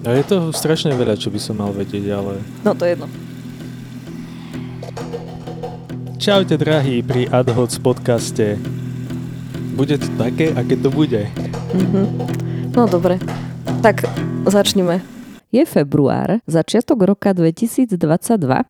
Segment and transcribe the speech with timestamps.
[0.00, 2.40] A je to strašne veľa, čo by som mal vedieť, ale...
[2.64, 3.08] No to je jedno.
[6.16, 8.56] Čaute drahí pri AdHoc podcaste.
[9.76, 11.28] Bude to také, aké to bude.
[11.76, 12.02] Mhm.
[12.72, 13.20] No dobre,
[13.84, 14.08] tak
[14.48, 15.19] začneme.
[15.50, 17.98] Je február, začiatok roka 2022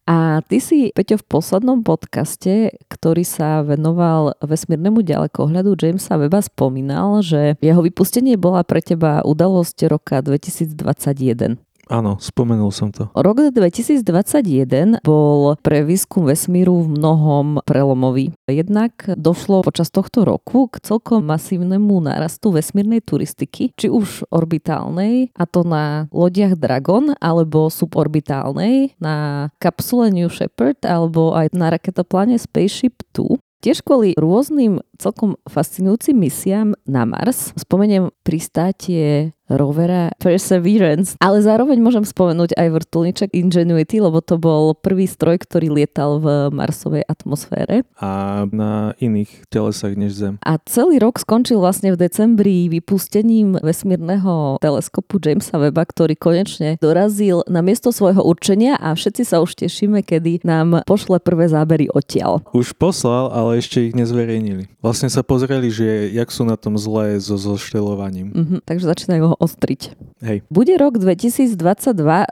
[0.09, 0.19] a
[0.49, 7.61] ty si, Peťo, v poslednom podcaste, ktorý sa venoval vesmírnemu ďalekohľadu Jamesa Weba, spomínal, že
[7.61, 11.61] jeho vypustenie bola pre teba udalosť roka 2021.
[11.91, 13.11] Áno, spomenul som to.
[13.18, 18.31] Rok 2021 bol pre výskum vesmíru v mnohom prelomový.
[18.46, 25.45] Jednak došlo počas tohto roku k celkom masívnemu nárastu vesmírnej turistiky, či už orbitálnej, a
[25.50, 33.03] to na lodiach Dragon, alebo suborbitálnej, na kapsule New Shepard, alebo aj na raketopláne Spaceship
[33.19, 33.34] 2.
[33.61, 37.53] Tiež kvôli rôznym celkom fascinujúcim misiám na Mars.
[37.61, 45.11] Spomeniem pristátie rovera Perseverance, ale zároveň môžem spomenúť aj vrtulniček Ingenuity, lebo to bol prvý
[45.11, 47.83] stroj, ktorý lietal v Marsovej atmosfére.
[47.98, 50.34] A na iných telesách než Zem.
[50.47, 57.43] A celý rok skončil vlastne v decembri vypustením vesmírneho teleskopu Jamesa Weba, ktorý konečne dorazil
[57.51, 62.45] na miesto svojho určenia a všetci sa už tešíme, kedy nám pošle prvé zábery odtiaľ.
[62.55, 64.71] Už poslal, ale ešte ich nezverejnili.
[64.84, 68.33] Vlastne sa pozreli, že jak sú na tom zlé so zoštelovaním.
[68.33, 69.81] Mhm, takže začínajú ho ostriť.
[70.21, 70.45] Hej.
[70.53, 71.57] Bude rok 2022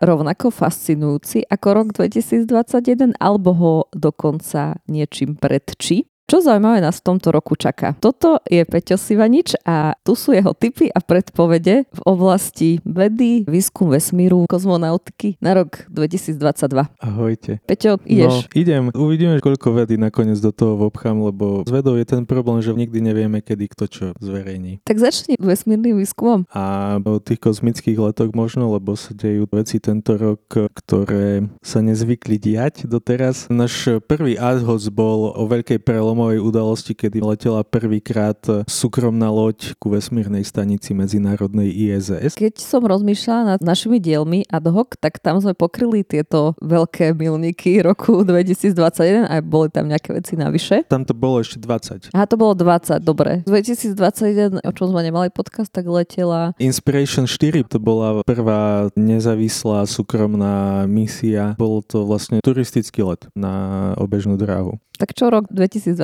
[0.04, 6.04] rovnako fascinujúci ako rok 2021 alebo ho dokonca niečím predčí?
[6.28, 7.96] Čo zaujímavé nás v tomto roku čaká?
[7.96, 13.88] Toto je Peťo Sivanič a tu sú jeho tipy a predpovede v oblasti vedy, výskum
[13.88, 16.84] vesmíru, kozmonautiky na rok 2022.
[17.00, 17.64] Ahojte.
[17.64, 18.44] Peťo, ideš?
[18.44, 18.92] No, idem.
[18.92, 23.00] Uvidíme, koľko vedy nakoniec do toho vobchám, lebo s vedou je ten problém, že nikdy
[23.00, 24.84] nevieme, kedy kto čo zverejní.
[24.84, 26.44] Tak začni vesmírnym výskumom.
[26.52, 30.44] A o tých kozmických letoch možno, lebo sa dejú veci tento rok,
[30.76, 33.48] ktoré sa nezvykli diať doteraz.
[33.48, 39.86] Náš prvý adhoc bol o veľkej prelom prelomovej udalosti, kedy letela prvýkrát súkromná loď ku
[39.86, 42.34] vesmírnej stanici medzinárodnej ISS.
[42.34, 47.78] Keď som rozmýšľala nad našimi dielmi ad hoc, tak tam sme pokryli tieto veľké milníky
[47.86, 50.82] roku 2021 a boli tam nejaké veci navyše.
[50.90, 52.10] Tam to bolo ešte 20.
[52.10, 53.46] Aha, to bolo 20, dobre.
[53.46, 56.50] 2021, o čom sme nemali podcast, tak letela...
[56.58, 61.54] Inspiration 4, to bola prvá nezávislá súkromná misia.
[61.54, 64.82] Bol to vlastne turistický let na obežnú dráhu.
[64.98, 65.46] Tak čo rok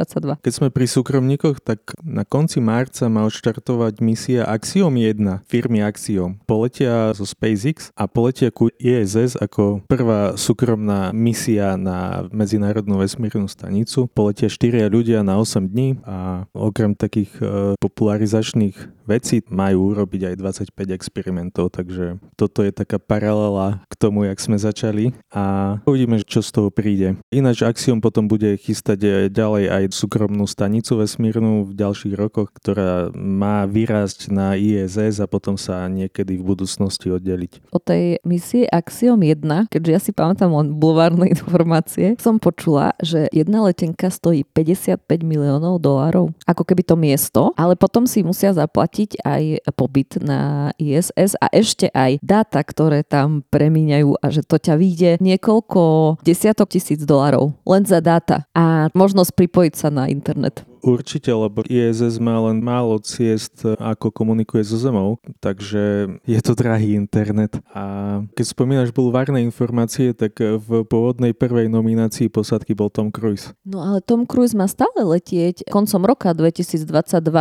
[0.06, 0.40] 2022?
[0.46, 6.38] Keď sme pri súkromníkoch, tak na konci marca má odštartovať misia Axiom 1 firmy Axiom.
[6.46, 14.06] Poletia zo SpaceX a poletia ku ISS ako prvá súkromná misia na medzinárodnú vesmírnu stanicu.
[14.14, 20.34] Poletia 4 ľudia na 8 dní a okrem takých e, popularizačných vecí majú urobiť aj
[20.70, 26.40] 25 experimentov, takže toto je taká paralela k tomu, jak sme začali a uvidíme, čo
[26.40, 27.20] z toho príde.
[27.28, 33.14] Ináč Axiom potom bude chystať chystať ďalej aj súkromnú stanicu vesmírnu v ďalších rokoch, ktorá
[33.14, 37.70] má vyrásť na ISS a potom sa niekedy v budúcnosti oddeliť.
[37.70, 43.30] O tej misie Axiom 1, keďže ja si pamätám len bulvárne informácie, som počula, že
[43.30, 49.22] jedna letenka stojí 55 miliónov dolárov, ako keby to miesto, ale potom si musia zaplatiť
[49.22, 49.42] aj
[49.78, 55.10] pobyt na ISS a ešte aj dáta, ktoré tam premiňajú a že to ťa vyjde
[55.20, 58.48] niekoľko desiatok tisíc dolárov len za dáta.
[58.56, 60.62] A možnosť pripojiť sa na internet.
[60.84, 66.92] Určite, lebo ISS má len málo ciest, ako komunikuje so Zemou, takže je to drahý
[66.92, 67.56] internet.
[67.72, 73.56] A keď spomínaš bulvárne informácie, tak v pôvodnej prvej nominácii posádky bol Tom Cruise.
[73.64, 76.84] No ale Tom Cruise má stále letieť koncom roka 2022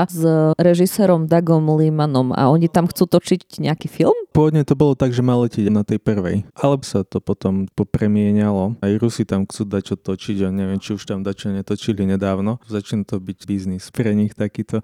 [0.07, 0.23] s
[0.55, 4.15] režisérom Dagom Limanom a oni tam chcú točiť nejaký film?
[4.33, 8.81] Pôvodne to bolo tak, že mal letieť na tej prvej, ale sa to potom popremienialo.
[8.81, 12.57] Aj Rusi tam chcú dať čo točiť a neviem, či už tam dačo netočili nedávno.
[12.65, 14.81] Začína to byť biznis pre nich takýto.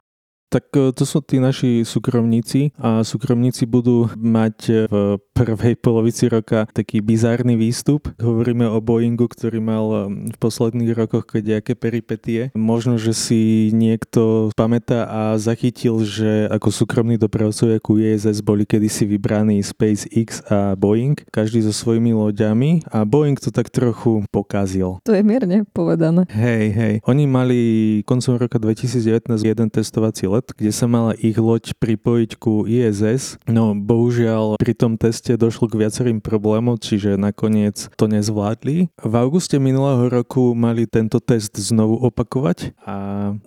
[0.49, 6.25] Tak e, to sú tí naši súkromníci a súkromníci budú mať e, v prvej polovici
[6.25, 8.09] roka taký bizárny výstup.
[8.18, 9.97] Hovoríme o Boeingu, ktorý mal e,
[10.33, 12.50] v posledných rokoch nejaké peripetie.
[12.57, 19.06] Možno, že si niekto pamätá a zachytil, že ako súkromní dopravcovia ku ISS boli kedysi
[19.06, 24.97] vybraní SpaceX a Boeing, každý so svojimi loďami a Boeing to tak trochu pokazil.
[25.06, 26.25] To je mierne povedané.
[26.33, 26.94] Hej, hej.
[27.06, 27.59] Oni mali
[28.01, 33.36] koncom roka 2019 jeden testovací let let, kde sa mala ich loď pripojiť ku ISS.
[33.44, 38.88] No bohužiaľ pri tom teste došlo k viacerým problémom, čiže nakoniec to nezvládli.
[38.95, 42.95] V auguste minulého roku mali tento test znovu opakovať a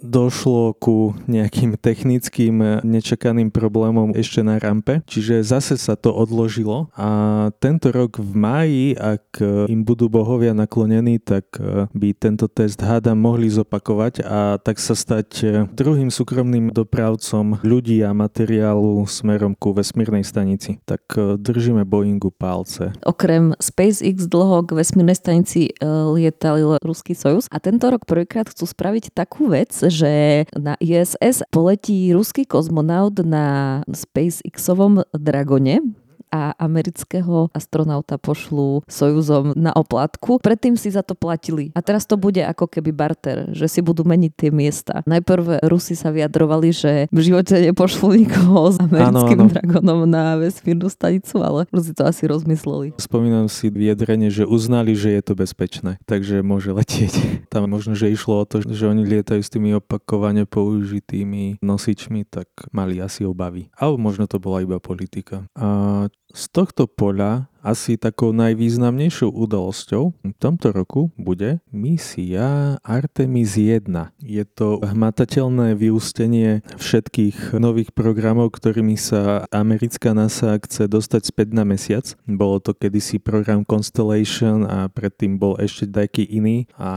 [0.04, 7.48] došlo ku nejakým technickým nečakaným problémom ešte na rampe, čiže zase sa to odložilo a
[7.56, 9.40] tento rok v máji, ak
[9.72, 11.56] im budú bohovia naklonení, tak
[11.96, 18.10] by tento test hádam mohli zopakovať a tak sa stať druhým súkromným dopravcom ľudí a
[18.10, 20.82] materiálu smerom ku vesmírnej stanici.
[20.82, 22.90] Tak e, držíme Boeingu palce.
[23.06, 28.66] Okrem SpaceX dlho k vesmírnej stanici e, lietal ruský Sojus a tento rok prvýkrát chcú
[28.66, 36.01] spraviť takú vec, že na ISS poletí ruský kozmonaut na SpaceXovom Dragone,
[36.32, 40.40] a amerického astronauta pošlú Sojuzom na oplatku.
[40.40, 41.68] Predtým si za to platili.
[41.76, 45.04] A teraz to bude ako keby barter, že si budú meniť tie miesta.
[45.04, 49.52] Najprv Rusi sa vyjadrovali, že v živote nepošlú nikoho s americkým ano, ano.
[49.52, 52.96] dragonom na vesmírnu stanicu, ale Rusi to asi rozmysleli.
[52.96, 57.12] Spomínam si vyjadrenie, že uznali, že je to bezpečné, takže môže letieť.
[57.52, 62.48] Tam možno, že išlo o to, že oni lietajú s tými opakovane použitými nosičmi, tak
[62.72, 63.68] mali asi obavy.
[63.76, 65.44] Alebo možno to bola iba politika.
[65.52, 73.86] A z tohto poľa asi takou najvýznamnejšou udalosťou v tomto roku bude misia Artemis 1.
[74.18, 81.62] Je to hmatateľné vyústenie všetkých nových programov, ktorými sa americká NASA chce dostať späť na
[81.62, 82.04] mesiac.
[82.26, 86.90] Bolo to kedysi program Constellation a predtým bol ešte taký iný a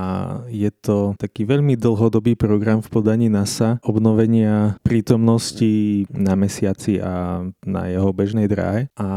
[0.50, 7.82] je to taký veľmi dlhodobý program v podaní NASA obnovenia prítomnosti na mesiaci a na
[7.86, 9.08] jeho bežnej dráhe a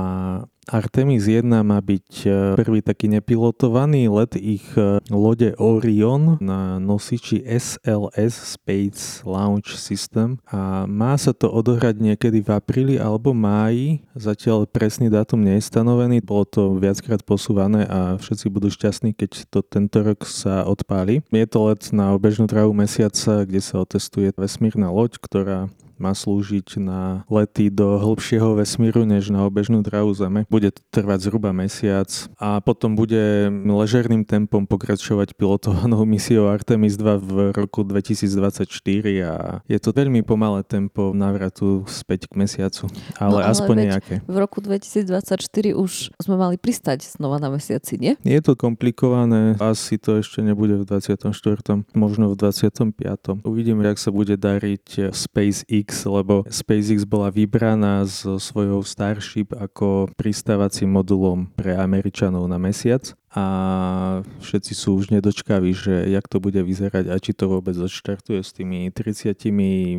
[0.69, 2.31] Artemis 1 má byť e,
[2.61, 10.85] prvý taký nepilotovaný let ich e, lode Orion na nosiči SLS Space Launch System a
[10.85, 14.05] má sa to odohrať niekedy v apríli alebo máji.
[14.13, 19.49] Zatiaľ presný dátum nie je stanovený, bolo to viackrát posúvané a všetci budú šťastní, keď
[19.49, 21.25] to tento rok sa odpáli.
[21.33, 26.79] Je to let na obežnú travu mesiaca, kde sa otestuje vesmírna loď, ktorá má slúžiť
[26.79, 30.47] na lety do hĺbšieho vesmíru než na obežnú dráhu Zeme.
[30.47, 32.09] Bude to trvať zhruba mesiac
[32.39, 38.71] a potom bude ležerným tempom pokračovať pilotovanou misiou Artemis 2 v roku 2024
[39.27, 39.35] a
[39.67, 42.87] je to veľmi pomalé tempo návratu späť k mesiacu,
[43.19, 44.15] ale, no, ale aspoň nejaké.
[44.25, 48.15] V roku 2024 už sme mali pristať znova na mesiaci, nie?
[48.23, 51.35] Je to komplikované, asi to ešte nebude v 24.
[51.99, 53.43] možno v 25.
[53.43, 60.13] Uvidíme, jak sa bude dariť SpaceX SpaceX, lebo SpaceX bola vybraná so svojou Starship ako
[60.21, 63.45] pristávacím modulom pre Američanov na mesiac a
[64.41, 68.57] všetci sú už nedočkaví, že jak to bude vyzerať a či to vôbec odštartuje s
[68.57, 69.37] tými 30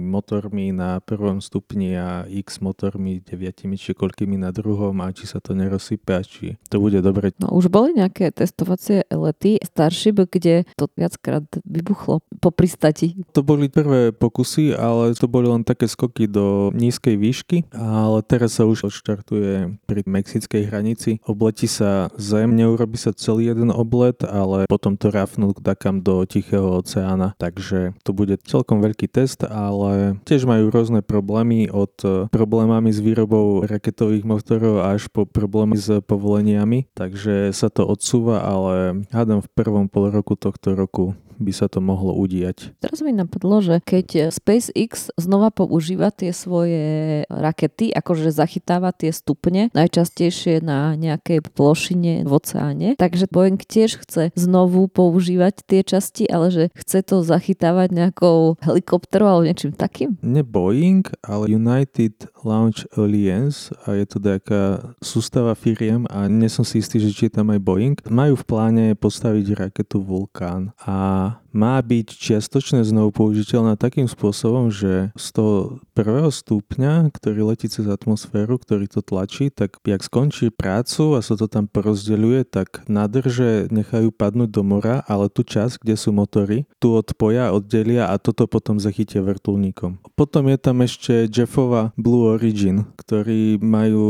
[0.02, 5.38] motormi na prvom stupni a x motormi, 9 či koľkými na druhom a či sa
[5.38, 7.30] to nerozsype a či to bude dobre.
[7.38, 13.14] No už boli nejaké testovacie lety Starship, kde to viackrát vybuchlo po pristati.
[13.38, 18.58] To boli prvé pokusy, ale to boli len také skoky do nízkej výšky, ale teraz
[18.58, 21.22] sa už odštartuje pri mexickej hranici.
[21.30, 26.80] Obletí sa zem, neurobi sa celý jeden oblet, ale potom to rafnú takam do Tichého
[26.80, 27.36] oceána.
[27.36, 33.04] Takže to bude celkom veľký test, ale tiež majú rôzne problémy od e, problémami s
[33.04, 36.88] výrobou raketových motorov až po problémy s povoleniami.
[36.95, 41.80] Takže sa to odsúva, ale hádam v prvom pol roku tohto roku by sa to
[41.80, 42.75] mohlo udiať.
[42.83, 49.71] Teraz mi napadlo, že keď SpaceX znova používa tie svoje rakety, akože zachytáva tie stupne,
[49.71, 56.54] najčastejšie na nejakej plošine v oceáne, takže Boeing tiež chce znovu používať tie časti, ale
[56.54, 60.21] že chce to zachytávať nejakou helikopterou alebo niečím takým?
[60.21, 66.64] Ne Boeing, ale United Launch Alliance a je to taká sústava firiem a nie som
[66.64, 67.98] si istý, že či je tam aj Boeing.
[68.08, 75.10] Majú v pláne postaviť raketu Vulkán a má byť čiastočne znovu použiteľná takým spôsobom, že
[75.18, 81.18] z toho prvého stupňa, ktorý letí cez atmosféru, ktorý to tlačí, tak jak skončí prácu
[81.18, 85.96] a sa to tam porozdeľuje, tak nádrže nechajú padnúť do mora, ale tú časť, kde
[85.98, 89.98] sú motory, tu odpoja, oddelia a toto potom zachytia vrtulníkom.
[90.14, 94.07] Potom je tam ešte Jeffova Blue Origin, ktorí majú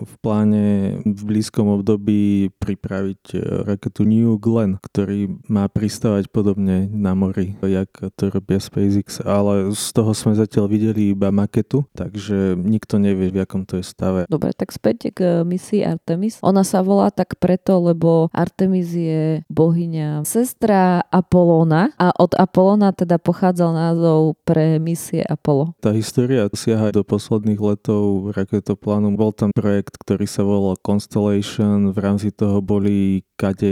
[0.00, 0.66] v pláne
[1.04, 7.90] v blízkom období pripraviť e, raketu New Glenn, ktorý má pristávať podobne na mori, jak
[8.16, 13.44] to robia SpaceX, ale z toho sme zatiaľ videli iba maketu, takže nikto nevie, v
[13.44, 14.24] akom to je stave.
[14.26, 16.40] Dobre, tak späť k misii Artemis.
[16.40, 23.20] Ona sa volá tak preto, lebo Artemis je bohyňa sestra Apolóna a od Apolóna teda
[23.20, 25.76] pochádzal názov pre misie Apollo.
[25.82, 29.12] Tá história siaha do posledných letov raketoplánu.
[29.18, 33.68] Bol tam projekt, ktorý sa volal Constellation, v rámci toho boli kade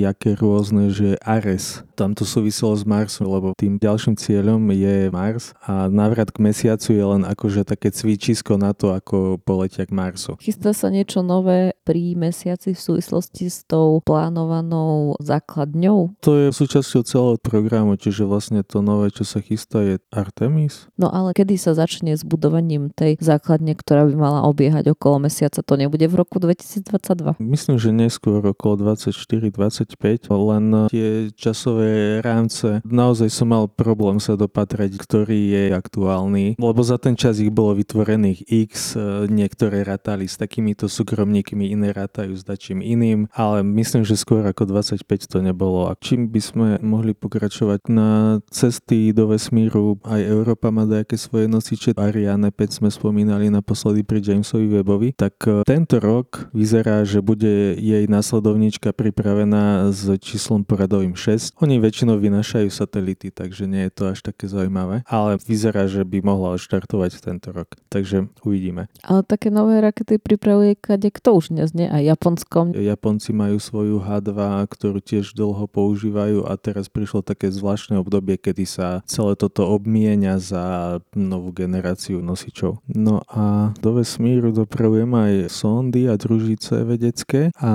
[0.00, 1.84] jaké rôzne, že Ares.
[1.96, 6.92] Tam to súviselo s Marsom, lebo tým ďalším cieľom je Mars a návrat k mesiacu
[6.92, 10.36] je len akože také cvičisko na to, ako poletia k Marsu.
[10.40, 16.18] Chystá sa niečo nové pri mesiaci v súvislosti s tou plánovanou základňou?
[16.26, 20.90] To je súčasťou celého programu, čiže vlastne to nové, čo sa chystá, je Artemis.
[20.98, 25.62] No ale kedy sa začne s budovaním tej základne, ktorá by mala obiehať okolo mesiaca?
[25.62, 27.38] To nebude v roku 2022?
[27.38, 34.96] Myslím, že neskôr okolo 24-25, len tie časové rámce, naozaj som mal problém sa dopatrať,
[34.96, 40.40] ktorý je aktuálny, lebo za ten čas ich bolo vytvorených x, e, niektoré ratali s
[40.40, 45.92] takýmito súkromníkmi, iné ratajú s dačím iným, ale myslím, že skôr ako 25 to nebolo.
[45.92, 51.44] A čím by sme mohli pokračovať na cesty do vesmíru, aj Európa má nejaké svoje
[51.52, 57.20] nosiče, Ariane 5 sme spomínali naposledy pri Jamesovi Webovi, tak e, tento rok vyzerá, že
[57.20, 61.60] bude jej následovníčka pripravená s číslom poradovým 6.
[61.60, 66.24] Oni väčšinou vynašajú satelity, takže nie je to až také zaujímavé, ale vyzerá, že by
[66.24, 67.76] mohla štartovať tento rok.
[67.92, 68.88] Takže uvidíme.
[69.04, 71.88] Ale také nové rakety pripravuje kade kto už dnes, nie?
[71.88, 72.76] A Japonskom?
[72.76, 74.36] Japonci majú svoju H2,
[74.70, 80.38] ktorú tiež dlho používajú a teraz prišlo také zvláštne obdobie, kedy sa celé toto obmienia
[80.38, 82.84] za novú generáciu nosičov.
[82.86, 87.72] No a do vesmíru dopravujem aj sondy a družice vedecké a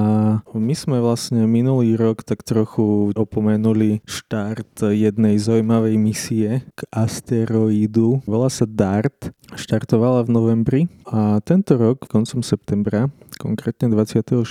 [0.53, 8.21] my sme vlastne minulý rok tak trochu opomenuli štart jednej zaujímavej misie k asteroidu.
[8.27, 9.33] Volá sa DART.
[9.51, 14.45] Štartovala v novembri a tento rok, koncom septembra, konkrétne 26.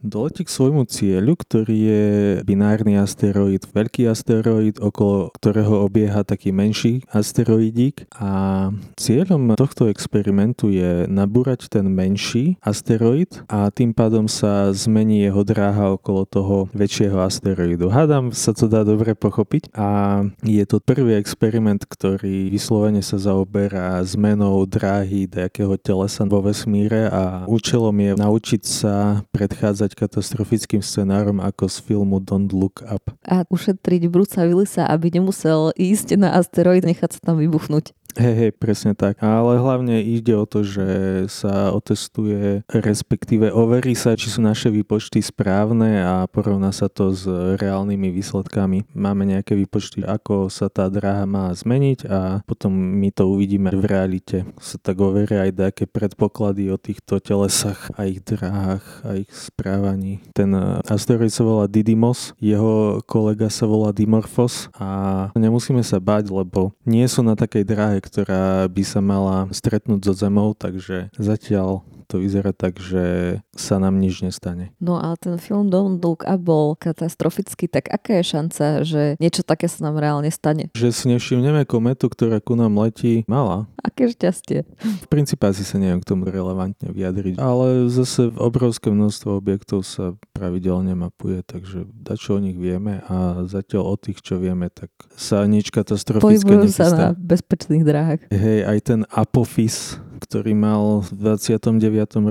[0.00, 2.04] doletí k svojmu cieľu, ktorý je
[2.46, 11.10] binárny asteroid, veľký asteroid, okolo ktorého obieha taký menší asteroidík a cieľom tohto experimentu je
[11.10, 17.90] nabúrať ten menší asteroid a tým pádom sa zmení jeho dráha okolo toho väčšieho asteroidu.
[17.90, 24.00] Hádam sa to dá dobre pochopiť a je to prvý experiment, ktorý vyslovene sa zaoberá
[24.14, 31.66] zmenou dráhy nejakého telesa vo vesmíre a účelom je naučiť sa predchádzať katastrofickým scenárom ako
[31.66, 33.10] z filmu Don't Look Up.
[33.26, 37.90] A ušetriť Bruca Willisa, aby nemusel ísť na asteroid, nechať sa tam vybuchnúť.
[38.14, 39.18] Hej, hej, presne tak.
[39.18, 40.86] Ale hlavne ide o to, že
[41.26, 47.26] sa otestuje, respektíve overí sa, či sú naše výpočty správne a porovná sa to s
[47.58, 48.86] reálnymi výsledkami.
[48.94, 53.82] Máme nejaké výpočty, ako sa tá dráha má zmeniť a potom my to uvidíme v
[54.04, 54.44] realite.
[54.60, 60.20] Sa tak overia aj nejaké predpoklady o týchto telesách a ich dráhach a ich správaní.
[60.36, 60.52] Ten
[60.84, 67.08] asteroid sa volá Didymos, jeho kolega sa volá Dimorphos a nemusíme sa bať, lebo nie
[67.08, 72.52] sú na takej dráhe, ktorá by sa mala stretnúť so Zemou, takže zatiaľ to vyzerá
[72.52, 74.70] tak, že sa nám nič nestane.
[74.78, 79.42] No ale ten film Don't Look Up bol katastrofický, tak aká je šanca, že niečo
[79.42, 80.68] také sa nám reálne stane?
[80.76, 83.66] Že si nevšimneme kometu, ktorá ku nám letí, mala.
[83.80, 84.68] Aké šťastie.
[84.80, 90.16] V princípe asi sa neviem k tomu relevantne vyjadriť, ale zase obrovské množstvo objektov sa
[90.32, 95.44] pravidelne mapuje, takže dačo o nich vieme a zatiaľ o tých, čo vieme, tak sa
[95.44, 98.22] nič katastrofické Pohybujú sa na bezpečných dráhach.
[98.32, 101.76] Hej, aj ten Apophis, ktorý mal v 29.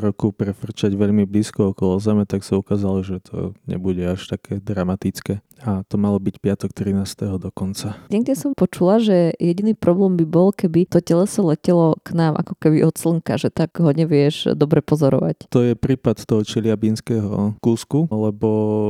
[0.01, 5.45] roku prefrčať veľmi blízko okolo Zeme, tak sa ukázalo, že to nebude až také dramatické.
[5.63, 7.39] A to malo byť piatok 13.
[7.39, 7.95] dokonca.
[8.11, 12.57] Niekde som počula, že jediný problém by bol, keby to teleso letelo k nám ako
[12.59, 15.47] keby od slnka, že tak ho nevieš dobre pozorovať.
[15.53, 18.49] To je prípad toho čeliabinského kúsku, lebo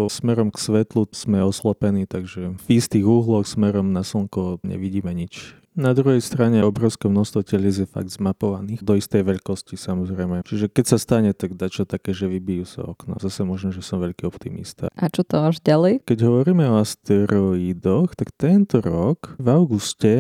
[0.10, 5.63] smerom k svetlu sme oslepení, takže v istých úhloch smerom na slnko nevidíme nič.
[5.74, 10.46] Na druhej strane obrovské množstvo telies je fakt zmapovaných do istej veľkosti samozrejme.
[10.46, 13.18] Čiže keď sa stane, tak dačo také, že vybijú sa okno.
[13.18, 14.94] Zase možno, že som veľký optimista.
[14.94, 16.06] A čo to až ďalej?
[16.06, 20.14] Keď hovoríme o asteroidoch, tak tento rok v auguste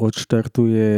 [0.00, 0.88] odštartuje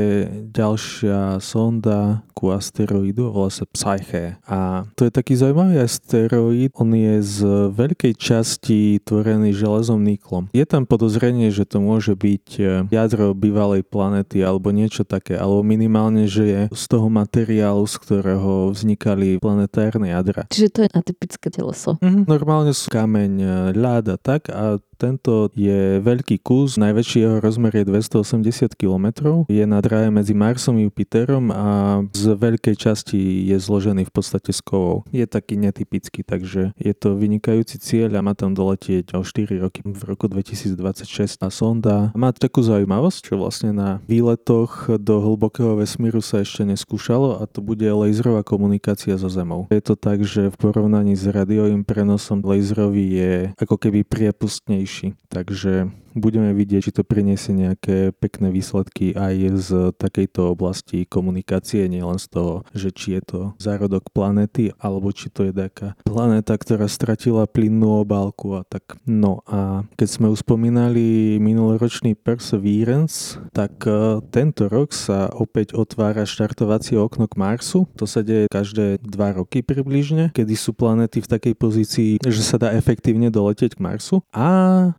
[0.47, 4.39] ďalšia sonda ku asteroidu, volá sa Psyche.
[4.47, 7.39] A to je taký zaujímavý asteroid, on je z
[7.75, 10.47] veľkej časti tvorený železom niklom.
[10.55, 12.47] Je tam podozrenie, že to môže byť
[12.95, 18.71] jadro bývalej planéty alebo niečo také, alebo minimálne, že je z toho materiálu, z ktorého
[18.71, 20.45] vznikali planetárne jadra.
[20.53, 21.97] Čiže to je atypické teleso.
[22.05, 22.29] Mhm.
[22.29, 23.33] Normálne sú kameň,
[23.75, 29.07] ľad a tak a tento je veľký kus, najväčší jeho rozmer je 280 km,
[29.47, 34.51] je na dráhe medzi Marsom a Jupiterom a z veľkej časti je zložený v podstate
[34.51, 35.07] z kovov.
[35.15, 39.87] Je taký netypický, takže je to vynikajúci cieľ a má tam doletieť o 4 roky
[39.87, 46.19] v roku 2026 a sonda má takú zaujímavosť, čo vlastne na výletoch do hlbokého vesmíru
[46.19, 49.71] sa ešte neskúšalo a to bude laserová komunikácia so Zemou.
[49.71, 55.15] Je to tak, že v porovnaní s radiovým prenosom laserový je ako keby priepustnejší rýchlejší.
[55.29, 62.21] Takže budeme vidieť, či to priniesie nejaké pekné výsledky aj z takejto oblasti komunikácie, nielen
[62.21, 66.87] z toho, že či je to zárodok planéty, alebo či to je taká planéta, ktorá
[66.87, 69.01] stratila plynnú obálku a tak.
[69.09, 77.01] No a keď sme uspomínali minuloročný Perseverance, tak e, tento rok sa opäť otvára štartovacie
[77.01, 77.91] okno k Marsu.
[77.99, 82.61] To sa deje každé dva roky približne, kedy sú planéty v takej pozícii, že sa
[82.61, 84.23] dá efektívne doletieť k Marsu.
[84.31, 84.49] A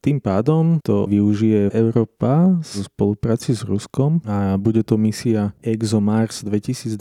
[0.04, 7.00] tým pádom to využije Európa v spolupráci s Ruskom a bude to misia ExoMars 2022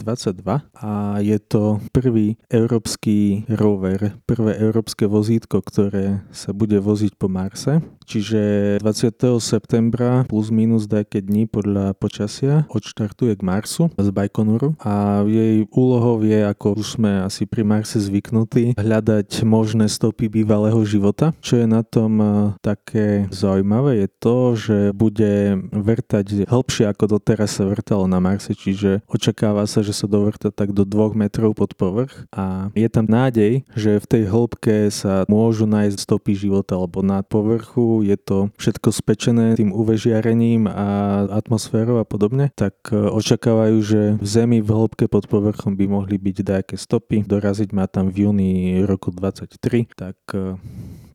[0.77, 7.81] a je to prvý európsky rover, prvé európske vozítko, ktoré sa bude voziť po Marse.
[8.09, 8.41] Čiže
[8.81, 9.37] 20.
[9.37, 16.25] septembra plus minus nejaké dní podľa počasia odštartuje k Marsu z Baikonuru a jej úlohou
[16.25, 21.37] je, ako už sme asi pri Marse zvyknutí, hľadať možné stopy bývalého života.
[21.37, 22.33] Čo je na tom eh,
[22.65, 29.05] také zaujímavé je to, že bude vrtať hĺbšie ako doteraz sa vrtalo na Marse, čiže
[29.05, 33.61] očakáva sa, že sa dovrta tak do 2 metrov pod povrch a je tam nádej,
[33.77, 38.89] že v tej hĺbke sa môžu nájsť stopy života, lebo na povrchu je to všetko
[38.91, 40.87] spečené tým UV žiarením a
[41.31, 46.15] atmosférou a podobne, tak e, očakávajú, že v Zemi v hĺbke pod povrchom by mohli
[46.19, 47.23] byť nejaké stopy.
[47.23, 48.51] Doraziť má tam v júni
[48.85, 50.55] roku 23, tak e,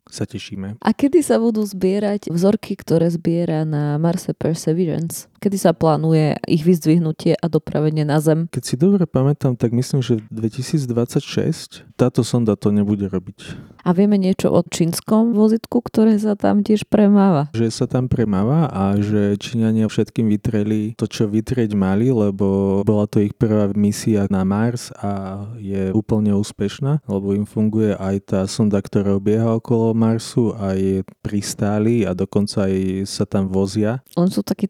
[0.09, 0.77] sa tešíme.
[0.79, 5.27] A kedy sa budú zbierať vzorky, ktoré zbiera na Marse Perseverance?
[5.45, 8.49] Kedy sa plánuje ich vyzdvihnutie a dopravenie na Zem?
[8.49, 13.53] Keď si dobre pamätám, tak myslím, že v 2026 táto sonda to nebude robiť.
[13.85, 17.53] A vieme niečo o čínskom vozitku, ktoré sa tam tiež premáva?
[17.53, 23.05] Že sa tam premáva a že Číňania všetkým vytreli to, čo vytrieť mali, lebo bola
[23.05, 28.41] to ich prvá misia na Mars a je úplne úspešná, lebo im funguje aj tá
[28.49, 34.01] sonda, ktorá obieha okolo Marsu, aj pristáli a dokonca aj sa tam vozia.
[34.17, 34.65] On sú takí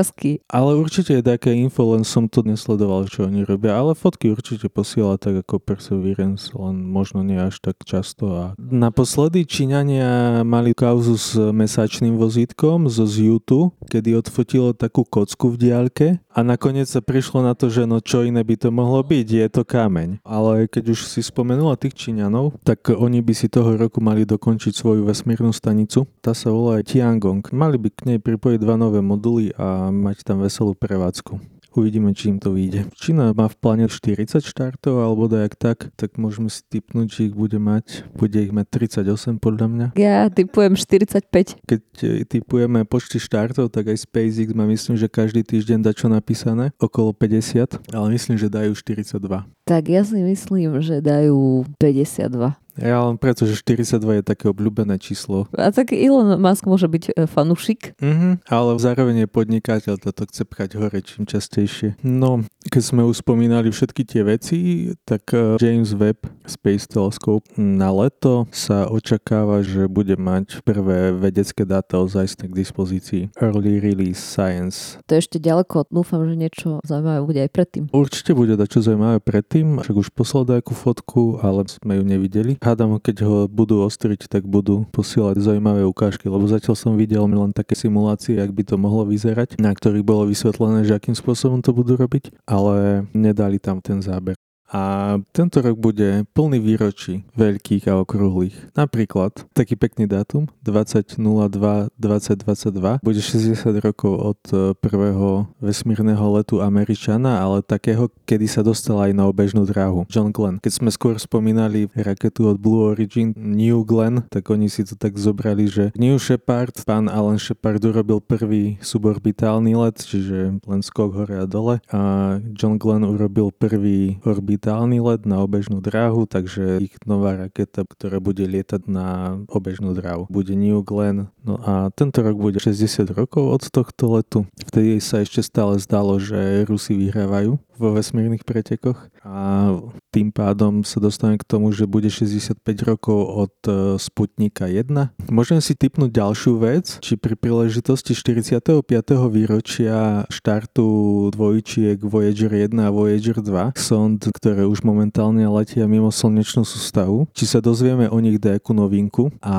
[0.00, 0.40] tajnostkársky.
[0.48, 4.72] Ale určite je také info, len som to nesledoval, čo oni robia, ale fotky určite
[4.72, 11.14] posiela tak ako Perseverance, len možno nie až tak často a naposledy Číňania mali kauzu
[11.16, 17.42] s mesačným vozítkom zo Zjutu, kedy odfotilo takú kocku v diaľke a nakoniec sa prišlo
[17.42, 20.22] na to, že no čo iné by to mohlo byť, je to kameň.
[20.22, 24.70] Ale keď už si spomenula tých Číňanov, tak oni by si toho roku mali dokončiť
[24.70, 26.06] svoju vesmírnu stanicu.
[26.22, 27.42] Tá sa volá Tiangong.
[27.50, 31.60] Mali by k nej pripojiť dva nové moduly a mať tam veselú prevádzku.
[31.70, 32.90] Uvidíme, či im to vyjde.
[32.98, 37.34] Čína má v pláne 40 štartov, alebo dajak tak, tak môžeme si typnúť, či ich
[37.34, 38.10] bude mať.
[38.10, 39.86] Bude ich mať 38 podľa mňa.
[39.94, 41.62] Ja typujem 45.
[41.62, 46.10] Keď e, typujeme počty štartov, tak aj SpaceX má myslím, že každý týždeň dá čo
[46.10, 49.46] napísané, okolo 50, ale myslím, že dajú 42.
[49.62, 52.58] Tak ja si myslím, že dajú 52.
[52.78, 55.50] Ja len preto, že 42 je také obľúbené číslo.
[55.58, 57.98] A tak Elon Musk môže byť e, fanušik.
[57.98, 61.98] Mhm, ale zároveň je podnikateľ, toto chce pchať hore čím častejšie.
[62.06, 64.58] No, keď sme už spomínali všetky tie veci,
[65.02, 71.66] tak e, James Webb Space Telescope na leto sa očakáva, že bude mať prvé vedecké
[71.66, 73.22] dáta ozajstné k dispozícii.
[73.40, 75.00] Early Release Science.
[75.10, 77.84] To je ešte ďaleko, dúfam, že niečo zaujímavé bude aj predtým.
[77.90, 82.60] Určite bude dať čo zaujímavé predtým, však už poslal nejakú fotku, ale sme ju nevideli
[82.70, 87.50] hádam, keď ho budú ostriť, tak budú posielať zaujímavé ukážky, lebo zatiaľ som videl len
[87.50, 91.74] také simulácie, ak by to mohlo vyzerať, na ktorých bolo vysvetlené, že akým spôsobom to
[91.74, 94.38] budú robiť, ale nedali tam ten záber.
[94.70, 98.54] A tento rok bude plný výročí veľkých a okrúhlych.
[98.78, 107.66] Napríklad taký pekný dátum 20.02.2022 bude 60 rokov od e, prvého vesmírneho letu Američana, ale
[107.66, 110.06] takého, kedy sa dostal aj na obežnú dráhu.
[110.06, 110.62] John Glenn.
[110.62, 115.18] Keď sme skôr spomínali raketu od Blue Origin New Glenn, tak oni si to tak
[115.18, 121.42] zobrali, že New Shepard, pán Alan Shepard urobil prvý suborbitálny let, čiže len skok hore
[121.42, 126.92] a dole a John Glenn urobil prvý orbit digitálny let na obežnú dráhu, takže ich
[127.08, 131.32] nová raketa, ktorá bude lietať na obežnú dráhu, bude New Glenn.
[131.40, 134.44] No a tento rok bude 60 rokov od tohto letu.
[134.68, 139.72] Vtedy sa ešte stále zdalo, že Rusi vyhrávajú vo vesmírnych pretekoch a
[140.12, 144.90] tým pádom sa dostanem k tomu, že bude 65 rokov od e, Sputnika 1.
[145.32, 148.84] Môžem si typnúť ďalšiu vec, či pri príležitosti 45.
[149.32, 156.66] výročia štartu dvojčiek Voyager 1 a Voyager 2, sond, ktoré už momentálne letia mimo slnečnú
[156.66, 159.56] sústavu, či sa dozvieme o nich nejakú novinku a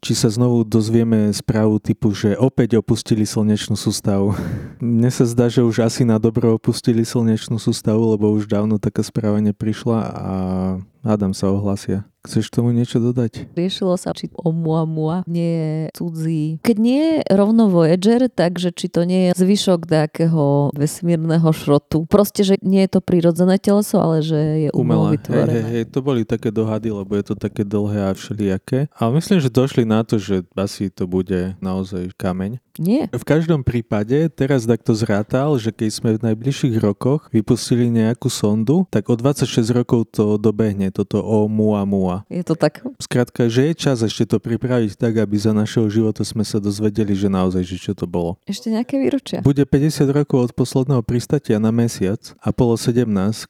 [0.00, 4.32] či sa znovu dozvieme správu typu, že opäť opustili slnečnú sústavu.
[4.80, 9.04] Mne sa zdá, že už asi na dobro opustili slnečnú sústavu, lebo už dávno taká
[9.04, 10.34] správa neprišla a
[11.04, 12.04] hádam sa ohlasia.
[12.20, 13.48] Chceš tomu niečo dodať?
[13.56, 16.44] Riešilo sa, či Oumuamua nie je cudzí.
[16.60, 22.04] Keď nie je rovno Voyager, takže či to nie je zvyšok nejakého vesmírneho šrotu.
[22.04, 25.48] Proste, že nie je to prírodzené teleso, ale že je umelo vytvorené.
[25.48, 28.92] Hej, hej, hej, to boli také dohady, lebo je to také dlhé a všelijaké.
[28.92, 32.60] Ale myslím, že došli na to, že asi to bude naozaj kameň.
[32.80, 33.08] Nie.
[33.12, 38.88] V každom prípade, teraz takto zrátal, že keď sme v najbližších rokoch vypustili nejakú sondu,
[38.88, 42.26] tak o 26 rokov to dobehne, toto Oumuamua Noa.
[42.26, 42.82] Je to tak?
[42.98, 47.14] Skrátka, že je čas ešte to pripraviť tak, aby za našeho života sme sa dozvedeli,
[47.14, 48.36] že naozaj, že čo to bolo.
[48.50, 49.38] Ešte nejaké výročia?
[49.46, 53.06] Bude 50 rokov od posledného pristatia na mesiac, Apollo 17,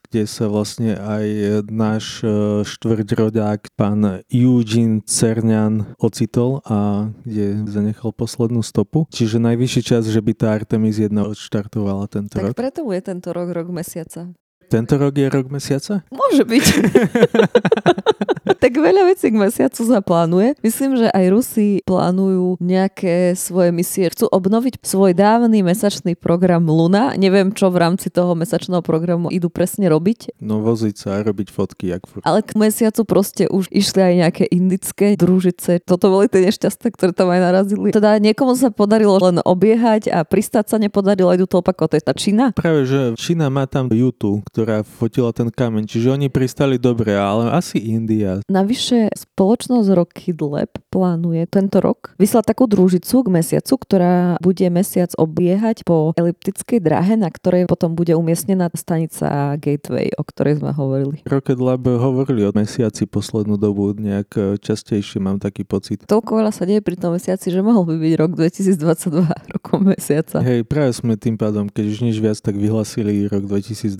[0.08, 1.26] kde sa vlastne aj
[1.72, 2.28] náš e,
[2.68, 9.08] štvrťrodák, pán Eugene Cernian ocitol a kde zanechal poslednú stopu.
[9.08, 12.52] Čiže najvyšší čas, že by tá Artemis 1 odštartovala tento tak rok.
[12.52, 14.28] Tak preto je tento rok rok mesiaca.
[14.70, 16.06] Tento rok je rok mesiaca?
[16.14, 16.64] Môže byť.
[18.62, 20.54] tak veľa vecí k mesiacu sa plánuje.
[20.62, 24.06] Myslím, že aj Rusi plánujú nejaké svoje misie.
[24.12, 27.18] Chcú obnoviť svoj dávny mesačný program Luna.
[27.18, 30.38] Neviem, čo v rámci toho mesačného programu idú presne robiť.
[30.38, 32.22] No voziť sa a robiť fotky, jak furt.
[32.22, 35.82] Ale k mesiacu proste už išli aj nejaké indické družice.
[35.82, 37.90] Toto boli tie nešťasté, ktoré tam aj narazili.
[37.90, 41.90] Teda niekomu sa podarilo len obiehať a pristať sa nepodarilo, idú to opakovať.
[41.90, 42.46] To je tá Čína?
[42.54, 47.48] Práve, že Čína má tam YouTube, ktorá fotila ten kameň, čiže oni pristali dobre, ale
[47.48, 48.44] asi India.
[48.44, 55.16] Navyše spoločnosť Rocket Lab plánuje tento rok vyslať takú družicu k mesiacu, ktorá bude mesiac
[55.16, 61.24] obiehať po eliptickej dráhe, na ktorej potom bude umiestnená stanica Gateway, o ktorej sme hovorili.
[61.24, 66.04] Rocket Lab hovorili o mesiaci poslednú dobu nejak častejšie, mám taký pocit.
[66.04, 69.24] Toľko veľa sa deje pri tom mesiaci, že mohol by byť rok 2022
[69.56, 70.44] rokom mesiaca.
[70.44, 73.96] Hej, práve sme tým pádom, keď už nič viac, tak vyhlasili rok 2022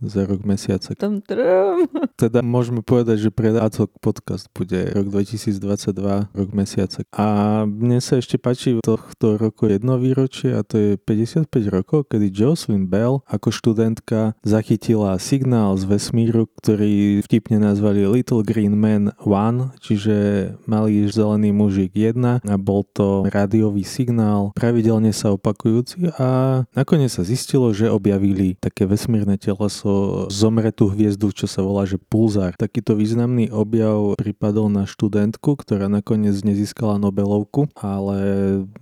[0.00, 0.94] za rok mesiaca.
[0.96, 1.88] Tam trám.
[2.16, 7.04] Teda môžeme povedať, že pre Adhoc podcast bude rok 2022, rok mesiaca.
[7.12, 7.26] A
[7.68, 12.88] mne sa ešte páči tohto roku jedno výročie a to je 55 rokov, kedy Jocelyn
[12.88, 20.16] Bell ako študentka zachytila signál z vesmíru, ktorý vtipne nazvali Little Green Man 1, čiže
[20.64, 27.26] malý zelený mužik 1 a bol to rádiový signál, pravidelne sa opakujúci a nakoniec sa
[27.26, 29.36] zistilo, že objavili také vesmírne
[29.66, 32.54] teleso zomretú hviezdu, čo sa volá, že pulzár.
[32.54, 38.18] Takýto významný objav pripadol na študentku, ktorá nakoniec nezískala Nobelovku, ale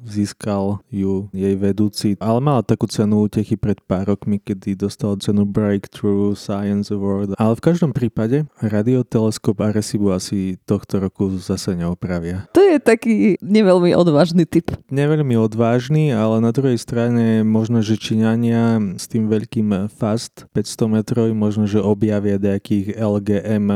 [0.05, 2.21] získal ju jej vedúci.
[2.21, 7.33] Ale mala takú cenu útechy pred pár rokmi, kedy dostala cenu Breakthrough Science Award.
[7.41, 12.45] Ale v každom prípade radioteleskop Arecibo asi tohto roku zase neopravia.
[12.53, 14.69] To je taký neveľmi odvážny typ.
[14.93, 21.15] Neveľmi odvážny, ale na druhej strane možno, že Číňania s tým veľkým FAST 500 metrov
[21.15, 23.67] nástroj, možno, že objavia nejakých LGM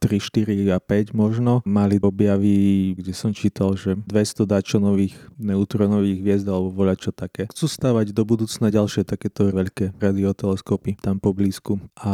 [0.00, 1.60] 4 a 5 možno.
[1.68, 7.44] Mali objavy, kde som čítal, že 200 dačonových neutronových hviezd alebo voľa čo také.
[7.52, 12.12] Chcú stavať do budúcna ďalšie takéto veľké radioteleskopy tam poblízku a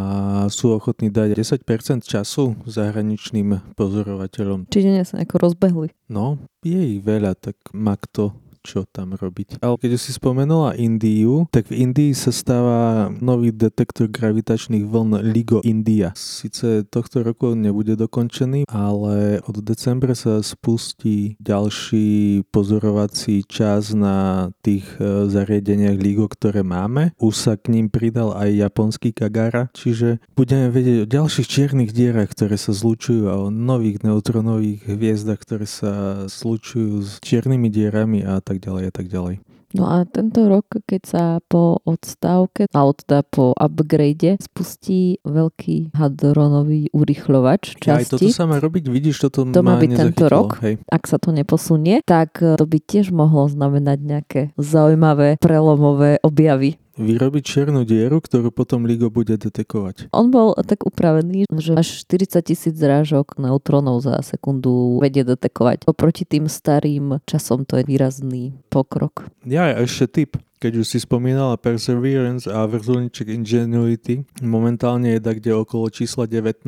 [0.50, 4.66] sú ochotní dať 10% času zahraničným pozorovateľom.
[4.74, 5.94] Čiže nie sa nejako rozbehli.
[6.10, 9.60] No, je ich veľa, tak má kto čo tam robiť.
[9.60, 15.60] Ale keď si spomenula Indiu, tak v Indii sa stáva nový detektor gravitačných vln LIGO
[15.62, 16.16] India.
[16.16, 24.88] Sice tohto roku nebude dokončený, ale od decembra sa spustí ďalší pozorovací čas na tých
[24.96, 27.12] e, zariadeniach LIGO, ktoré máme.
[27.20, 32.32] Už sa k ním pridal aj japonský Kagara, čiže budeme vedieť o ďalších čiernych dierach,
[32.32, 38.40] ktoré sa zlučujú a o nových neutronových hviezdach, ktoré sa zlučujú s čiernymi dierami a
[38.40, 39.36] tak tak ďalej a tak ďalej.
[39.74, 46.94] No a tento rok, keď sa po odstávke, alebo teda po upgrade spustí veľký hadronový
[46.94, 47.90] urychľovač časti.
[47.90, 50.62] Aj toto sa má robiť, vidíš, toto to má byť tento rok.
[50.62, 50.78] Hej.
[50.86, 57.42] Ak sa to neposunie, tak to by tiež mohlo znamenať nejaké zaujímavé prelomové objavy vyrobiť
[57.42, 60.10] čiernu dieru, ktorú potom LIGO bude detekovať.
[60.14, 65.86] On bol tak upravený, že až 40 tisíc zrážok neutrónov za sekundu vedie detekovať.
[65.90, 69.26] Oproti tým starým časom to je výrazný pokrok.
[69.42, 70.30] Ja, ešte tip
[70.64, 76.64] keď už si spomínala Perseverance a vrtulníček Ingenuity, momentálne je tak, kde okolo čísla 19,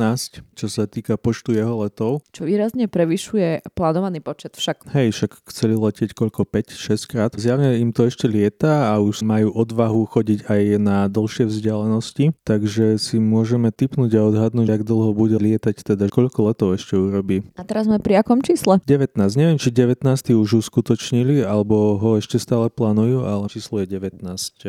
[0.52, 2.20] čo sa týka počtu jeho letov.
[2.28, 4.92] Čo výrazne prevyšuje plánovaný počet však.
[4.92, 7.32] Hej, však chceli letieť koľko, 5-6 krát.
[7.40, 13.00] Zjavne im to ešte lieta a už majú odvahu chodiť aj na dlhšie vzdialenosti, takže
[13.00, 17.48] si môžeme typnúť a odhadnúť, ak dlho bude lietať, teda koľko letov ešte urobí.
[17.56, 18.76] A teraz sme pri akom čísle?
[18.84, 19.16] 19.
[19.40, 20.04] Neviem, či 19.
[20.36, 24.22] už uskutočnili, alebo ho ešte stále plánujú, ale číslo je 19.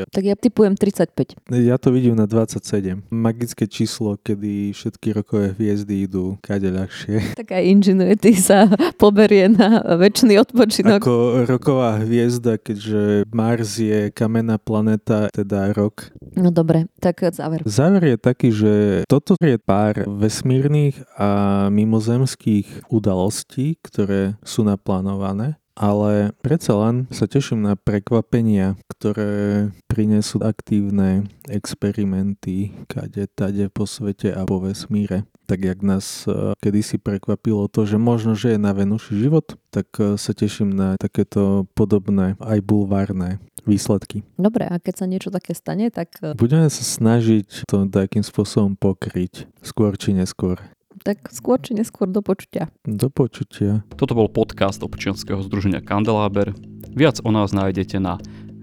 [0.07, 1.37] Tak ja typujem 35.
[1.51, 3.03] Ja to vidím na 27.
[3.09, 7.33] Magické číslo, kedy všetky rokové hviezdy idú kade ľahšie.
[7.41, 8.69] Taká Ingenuity sa
[9.03, 11.01] poberie na väčší odpočinok.
[11.03, 16.09] Ako roková hviezda, keďže Mars je kamenná planéta, teda rok.
[16.37, 17.61] No dobre, tak záver.
[17.67, 18.73] Záver je taký, že
[19.09, 27.61] toto je pár vesmírnych a mimozemských udalostí, ktoré sú naplánované ale predsa len sa teším
[27.61, 35.29] na prekvapenia, ktoré prinesú aktívne experimenty kade tade po svete a po vesmíre.
[35.47, 39.87] Tak jak nás e, kedysi prekvapilo to, že možno, že je na Venuši život, tak
[39.95, 44.27] e, sa teším na takéto podobné aj bulvárne výsledky.
[44.35, 46.19] Dobre, a keď sa niečo také stane, tak...
[46.19, 50.59] E, Budeme sa snažiť to takým spôsobom pokryť, skôr či neskôr
[51.03, 52.67] tak skôr či neskôr do počutia.
[52.85, 53.83] Do počutia.
[53.97, 56.53] Toto bol podcast občianskeho združenia Kandelaber.
[56.93, 58.17] Viac o nás nájdete na